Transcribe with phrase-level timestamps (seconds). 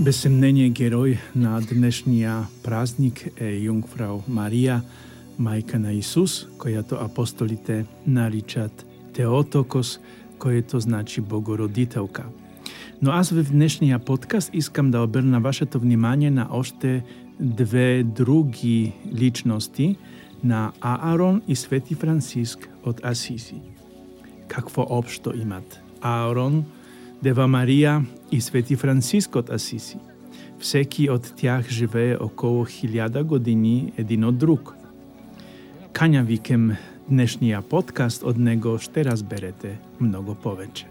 [0.00, 4.82] Без съмнение герой на днешния празник е Юнгфрау Мария,
[5.38, 10.00] майка на Исус, която апостолите наричат Теотокос,
[10.38, 12.24] което значи Богородителка.
[13.02, 17.04] Но аз в днешния подкаст искам да обърна вашето внимание на още
[17.40, 19.96] две други личности
[20.44, 23.60] на Аарон и Свети Франциск от Асиси.
[24.48, 26.64] Какво общо имат Аарон–
[27.26, 29.98] Дева Мария и Свети Франциск от Асиси.
[30.58, 34.74] Всеки от тях живее около хиляда години един от друг.
[35.92, 36.76] Каня ви към
[37.08, 40.86] днешния подкаст, от него ще разберете много повече.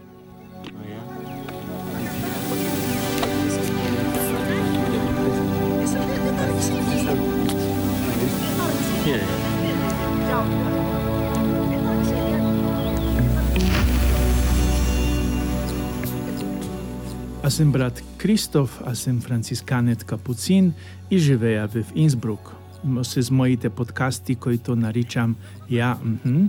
[17.46, 20.72] Аз съм брат Кристоф, аз съм францисканет капуцин
[21.10, 22.54] и живея в Инсбрук.
[23.02, 25.36] С моите подкасти, които наричам
[25.70, 26.44] Я мхм,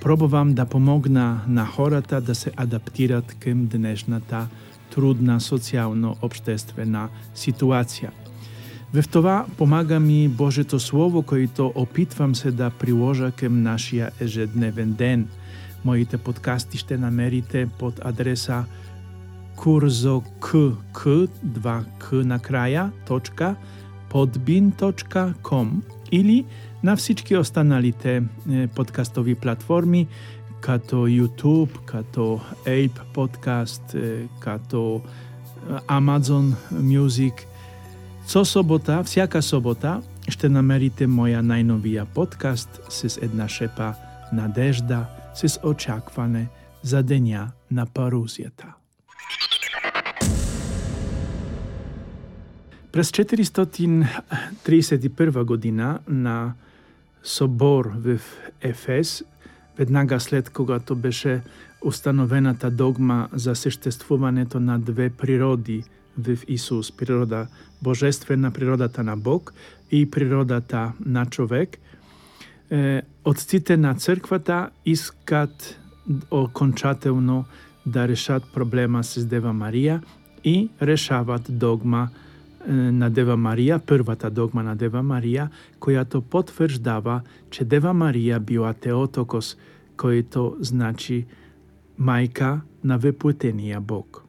[0.00, 4.46] пробвам да помогна на хората да се адаптират към днешната
[4.90, 8.12] трудна социално-обществена ситуация.
[8.94, 15.28] В това помага ми Божието Слово, което опитвам се да приложа към нашия ежедневен ден.
[15.84, 18.64] Моите подкасти ще намерите под адреса
[19.58, 20.48] kurzo k,
[20.92, 21.26] k,
[21.98, 23.54] k na kraja, toczka,
[24.08, 26.44] podbin.com ili
[26.82, 28.22] na wszystkie ostane te e,
[28.74, 30.06] podcastowe platformy,
[30.60, 33.98] kato YouTube, kato Ape Podcast, e,
[34.40, 35.00] kato
[35.70, 37.34] e, Amazon Music.
[38.26, 43.94] Co sobota, wsiaka sobota, jeszcze namerite moja najnowija podcast sys jedna szepa
[44.32, 46.46] Nadeżda, sys oczakwane
[46.82, 48.77] zadania na paruzjeta.
[52.92, 56.52] През 431 година на
[57.22, 58.18] собор в
[58.60, 59.24] Ефес,
[59.78, 61.42] веднага след когато беше
[61.84, 65.84] установената догма за съществуването на две природи
[66.18, 67.46] в Исус, природа
[67.82, 69.54] божествена, природата на Бог
[69.90, 71.78] и природата на човек,
[72.70, 75.80] е, отците на църквата искат
[76.30, 77.44] окончателно
[77.86, 80.02] да решат проблема с Дева Мария
[80.44, 82.08] и решават догма
[82.66, 87.20] на Дева Мария, първата догма на Дева Мария, която потвърждава,
[87.50, 89.56] че Дева Мария била Теотокос,
[89.96, 91.26] който значи
[91.98, 94.24] майка на въплътения Бог.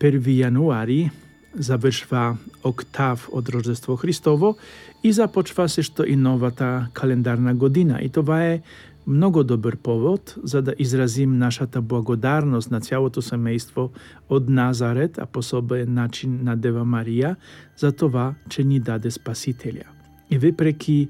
[0.00, 1.10] 1 януари
[1.54, 4.56] завършва октав от Рождество Христово
[5.04, 7.98] и започва също и новата календарна година.
[8.02, 8.62] И това е
[9.06, 13.90] много добър повод, за да изразим нашата благодарност на цялото семейство
[14.28, 17.36] от Назарет, а по особен начин на Дева Мария,
[17.76, 19.84] за това, че ни даде Спасителя.
[20.30, 21.08] И въпреки,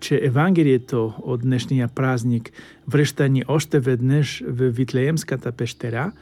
[0.00, 2.52] че Евангелието от днешния празник
[2.88, 6.12] връща ни още веднъж в Витлеемската пещера,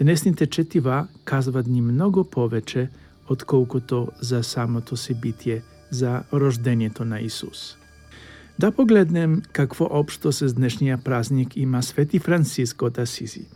[0.00, 2.88] днесните четива казват ни много повече,
[3.28, 7.79] отколкото за самото събитие за рождението на Исус.
[8.60, 13.46] Да погледнем какво общо с днешния празник има Свети Франциско от Асизи.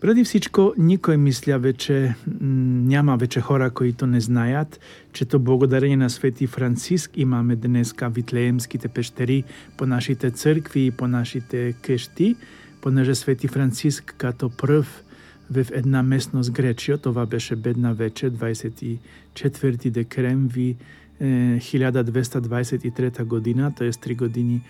[0.00, 4.80] Преди всичко, никой мисля вече, няма вече хора, които не знаят,
[5.12, 9.44] че то благодарение на Свети Франциск имаме днеска Витлеемските пещери
[9.76, 12.36] по нашите църкви и по нашите къщи,
[12.82, 15.04] понеже Свети Франциск като пръв
[15.50, 20.76] в една местност Гречия, това беше бедна вече, 24 декрември
[21.20, 23.92] 1223 година, т.е.
[23.92, 24.62] 3 години,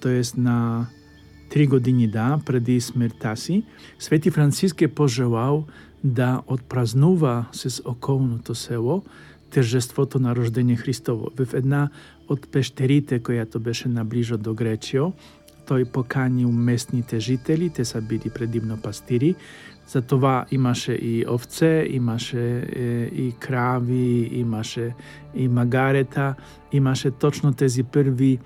[0.00, 0.22] т.е.
[0.40, 0.86] на
[1.50, 3.62] 3 години, да, преди смъртта си,
[3.98, 5.64] Свети Франциск е пожелал
[6.04, 9.02] да отпразнува с околното село
[9.50, 11.30] тържеството на рождение Христово.
[11.36, 11.90] В една
[12.28, 15.12] от пещерите, която беше наближо до Гречио,
[15.68, 19.34] той поканил местните жители, те са били предимно пастири,
[19.88, 24.94] за това имаше и овце, имаше е, и крави, имаше
[25.34, 26.34] и магарета,
[26.72, 28.38] имаше точно тези първи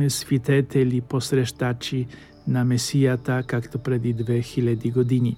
[0.00, 2.06] е, свидетели, посрещачи
[2.48, 5.36] на Месията, както преди 2000 години.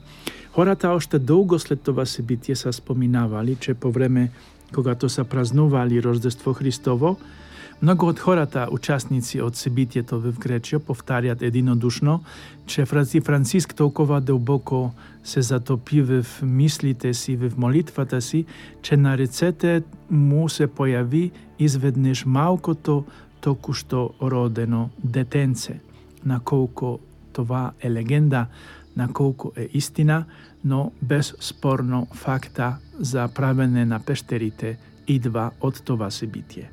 [0.53, 4.31] Хората още дълго след това събитие са споминавали, че по време,
[4.75, 7.17] когато са празнували Рождество Христово,
[7.83, 12.25] много от хората, участници от събитието в Гречия, повтарят единодушно,
[12.67, 14.95] че Франци Франциск толкова дълбоко
[15.25, 18.45] се затопи в мислите си, в молитвата си,
[18.83, 23.05] че на ръцете му се появи изведнъж малкото
[23.41, 25.81] току-що родено детенце.
[26.25, 26.99] Наколко
[27.33, 28.47] това е легенда,
[28.97, 30.25] на колко е истина,
[30.65, 34.79] но безспорно факта за правене на пещерите
[35.09, 36.71] идва от това събитие.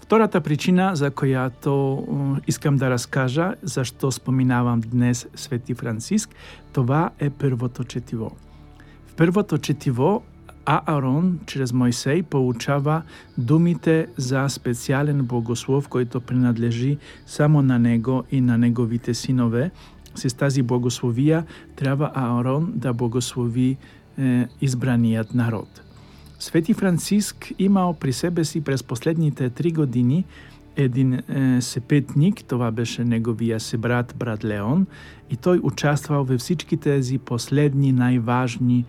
[0.00, 2.04] Втората причина, за която
[2.46, 6.30] искам да разкажа, защо споминавам днес Свети Франциск,
[6.72, 8.30] това е първото четиво.
[9.06, 10.22] В първото четиво
[10.66, 13.02] Аарон чрез Мойсей получава
[13.38, 19.70] думите за специален богослов, който принадлежи само на него и на неговите синове.
[20.14, 21.44] С тази благословия
[21.76, 23.76] трябва Аарон да благослови
[24.60, 25.82] избраният народ.
[26.38, 30.24] Свети Франциск имал при себе си през последните три години
[30.76, 34.86] един е, сепетник, това беше неговия себрат брат Леон,
[35.30, 38.84] и той участвал във всички тези последни най-важни,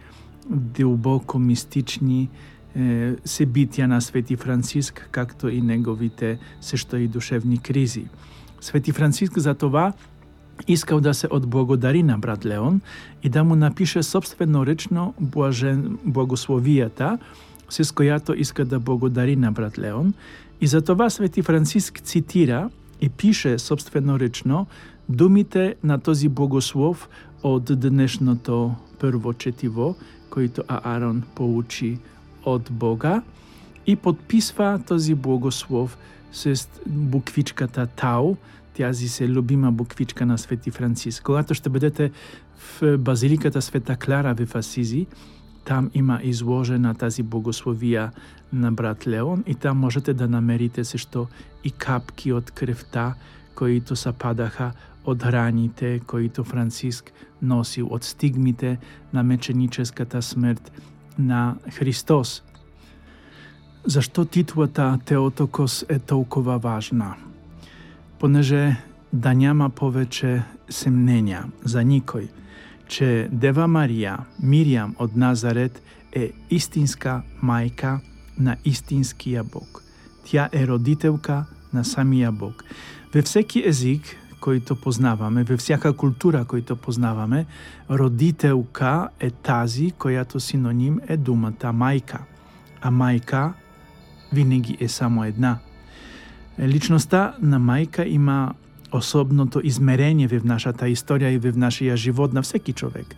[0.50, 2.30] дълбоко мистични
[2.76, 8.06] е, събития на Свети Франциск, както и неговите също и душевни кризи.
[8.62, 9.94] Свети Франциск за това
[10.68, 12.82] искал да се отблагодари на брат Леон
[13.24, 17.18] и да му напише собственоръчно блажен, благословията,
[17.70, 20.14] с която иска да благодари на брат Леон.
[20.62, 22.70] И за това Свети Франциск цитира
[23.02, 24.68] и пише собственоръчно
[25.10, 27.10] думите на този благослов
[27.44, 29.96] от днешното първо четиво,
[30.30, 31.98] който Аарон получи
[32.46, 33.22] от Бога
[33.88, 35.98] и подписва този благослов
[36.32, 38.36] с буквичката Тау,
[38.78, 41.24] тази се любима буквичка на Свети Франциск.
[41.24, 42.12] Когато ще бъдете
[42.58, 45.08] в базиликата Света Клара в Асизи,
[45.66, 48.12] там има изложена тази богословия
[48.54, 51.28] на брат Леон и там можете да намерите също
[51.64, 53.16] и капки от кръвта,
[53.56, 54.72] които са падаха
[55.06, 58.78] от раните, които Франциск носил, от стигмите
[59.14, 60.72] на меченическата смърт
[61.20, 62.44] на Христос.
[63.86, 67.16] Защо титлата Теотокос е толкова важна?
[68.20, 68.76] Понеже
[69.14, 72.30] да няма повече съмнения за никой,
[72.88, 75.82] че Дева Мария, Мириам от Назарет,
[76.14, 78.00] е истинска майка
[78.40, 79.84] на истинския Бог.
[80.26, 82.64] Тя е родителка на самия Бог.
[83.16, 84.02] Във всеки език,
[84.42, 87.46] който познаваме, във всяка култура, който познаваме,
[87.90, 92.20] родителка е тази, която синоним е думата майка.
[92.82, 93.54] А майка
[94.34, 95.60] винаги е само една.
[96.60, 98.54] Личността на майка има
[98.92, 103.16] особното измерение в нашата история и в нашия живот на всеки човек.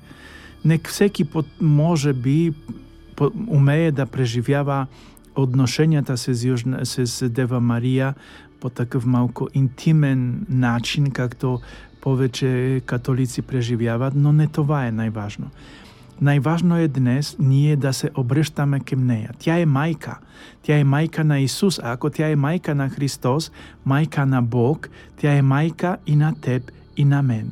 [0.65, 1.25] Не всеки
[1.61, 2.53] може би
[3.47, 4.87] умее да преживява
[5.35, 8.15] отношенията с, Южна, с Дева Мария
[8.59, 11.59] по такъв малко интимен начин, както
[12.01, 15.49] повече католици преживяват, но не това е най-важно.
[16.21, 19.31] Най-важно е днес ние да се обръщаме към нея.
[19.39, 20.19] Тя е майка.
[20.63, 21.79] Тя е майка на Исус.
[21.83, 23.51] А ако тя е майка на Христос,
[23.85, 27.51] майка на Бог, тя е майка и на теб, и на мен.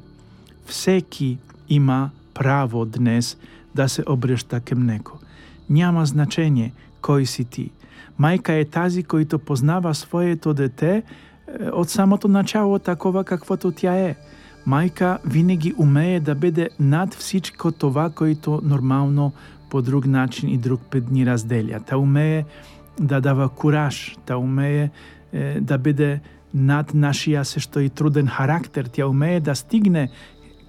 [0.66, 1.38] Всеки
[1.70, 3.38] има право днес
[3.76, 5.20] да се обръща към Него.
[5.70, 7.72] Няма значение кой си ти.
[8.18, 11.04] Майка е тази, който познава своето дете
[11.60, 14.16] е, от самото начало такова, каквото тя е
[14.68, 19.34] майка винаги умее да бъде над всичко това, което нормално
[19.70, 21.80] по друг начин и друг път ни разделя.
[21.88, 22.46] Та умее
[23.00, 24.90] да дава кураж, та умее
[25.34, 26.20] е, да бъде
[26.54, 28.90] над нашия също и труден характер.
[28.92, 30.10] Тя умее да стигне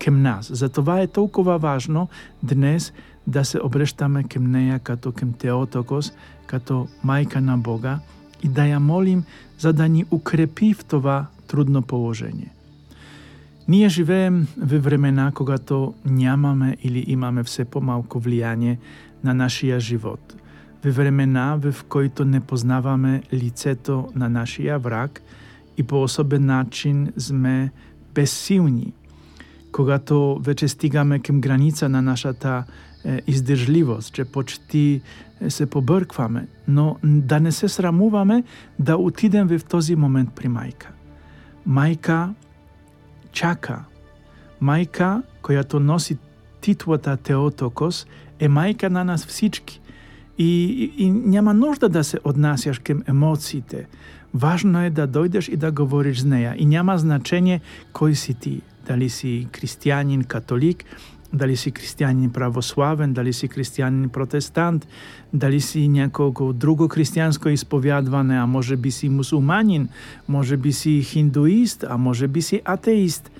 [0.05, 0.51] към нас.
[0.53, 2.08] Затова е толкова важно
[2.43, 2.93] днес
[3.27, 6.13] да се обръщаме към нея като към Теотокос,
[6.46, 7.99] като майка на Бога
[8.43, 9.25] и да я молим,
[9.58, 12.53] за да ни укрепи в това трудно положение.
[13.69, 18.79] Ние живеем във времена, когато нямаме или имаме все по-малко влияние
[19.25, 20.37] на нашия живот.
[20.84, 25.22] Във времена, в които не познаваме лицето на нашия враг
[25.77, 27.72] и по особен начин сме
[28.15, 28.93] безсилни.
[29.72, 32.65] Когато вече стигаме към граница на нашата
[33.05, 35.01] е, издържливост, че почти
[35.48, 38.44] се побъркваме, но да не се срамуваме
[38.79, 40.89] да отидем в този момент при майка.
[41.67, 42.34] Майка
[43.32, 43.85] чака.
[44.61, 46.19] Майка, която носи
[46.61, 48.06] титлата Теотокос,
[48.41, 49.81] е майка на нас всички.
[50.39, 50.65] И,
[50.99, 53.87] и, и няма нужда да се отнасяш към емоциите.
[54.35, 56.55] Важно е да дойдеш и да говориш с нея.
[56.58, 57.61] И няма значение
[57.93, 58.63] кой си ти.
[58.87, 60.85] Дали си християнин, католик,
[61.32, 64.87] дали си християнин православен, дали си християнин протестант,
[65.32, 69.89] дали си няколко друго християнско изповядване, а може би си мусулманин,
[70.29, 73.31] може би си хиндуист, а може би си атеист.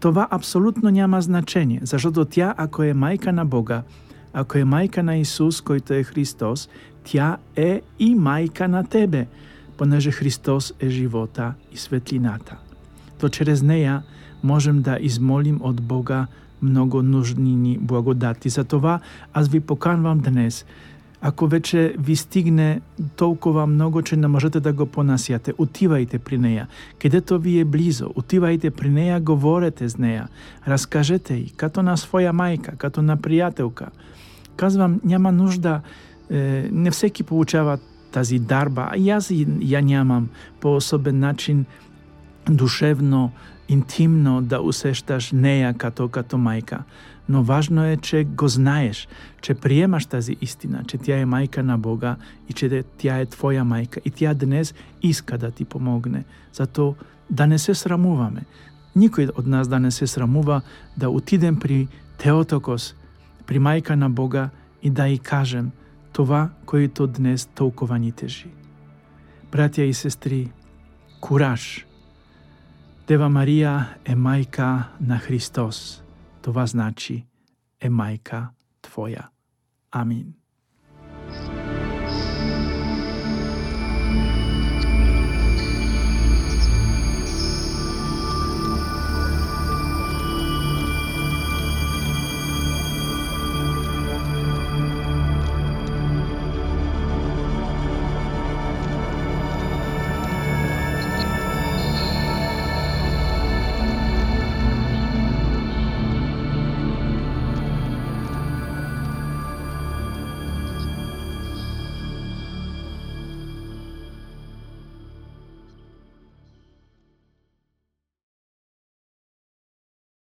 [0.00, 3.82] Това абсолютно няма значение, защото тя, ако е майка на Бога,
[4.32, 6.68] ако е майка на Исус, който е Христос,
[7.04, 9.26] тя е и майка на тебе,
[9.76, 12.56] понеже Христос е живота и светлината.
[13.24, 14.02] като чрез нея
[14.42, 16.26] можем да измолим от Бога
[16.62, 18.48] много нужни ни благодати.
[18.48, 19.00] Затова
[19.32, 20.64] аз ви поканвам днес–
[21.26, 22.80] ако вече ви стигне
[23.16, 26.68] толкова много, че не можете да го понасяте, отивайте при нея.
[26.98, 30.28] Където ви е близо, отивайте при нея, говорете с нея.
[30.68, 33.88] Разкажете й, като на своя майка, като на приятелка.
[34.56, 35.80] Казвам, няма нужда,
[36.30, 37.78] е, не всеки получава
[38.12, 40.28] тази дарба, а аз я нямам
[40.60, 41.64] по особен начин
[42.50, 43.32] душевно,
[43.68, 46.82] интимно да усещаш нея като, като майка.
[47.28, 49.08] Но важно е, че го знаеш,
[49.40, 52.16] че приемаш тази истина, че тя е майка на Бога
[52.48, 54.00] и че тя е твоя майка.
[54.04, 56.24] И тя днес иска да ти помогне.
[56.52, 56.94] Зато
[57.30, 58.42] да не се срамуваме.
[58.96, 60.62] Никой от нас да не се срамува
[60.96, 62.94] да отидем при Теотокос,
[63.46, 64.50] при майка на Бога
[64.82, 65.70] и да й кажем
[66.12, 68.46] това, което днес толкова ни тежи.
[69.52, 70.50] Братя и сестри,
[71.20, 71.86] кураж!
[73.06, 76.04] Дева Мария е майка на Христос.
[76.42, 77.26] Това значи
[77.80, 78.48] е майка
[78.82, 79.28] Твоя.
[79.90, 80.34] Амин.